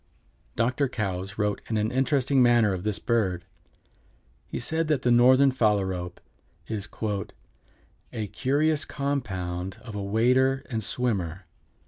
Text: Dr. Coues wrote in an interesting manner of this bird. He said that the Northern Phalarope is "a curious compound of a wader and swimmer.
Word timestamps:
Dr. 0.55 0.87
Coues 0.89 1.37
wrote 1.37 1.61
in 1.69 1.77
an 1.77 1.91
interesting 1.91 2.41
manner 2.41 2.73
of 2.73 2.83
this 2.83 2.97
bird. 2.97 3.45
He 4.47 4.57
said 4.57 4.87
that 4.87 5.03
the 5.03 5.11
Northern 5.11 5.51
Phalarope 5.51 6.17
is 6.67 6.89
"a 8.11 8.25
curious 8.25 8.83
compound 8.83 9.77
of 9.83 9.93
a 9.93 10.01
wader 10.01 10.65
and 10.71 10.83
swimmer. 10.83 11.45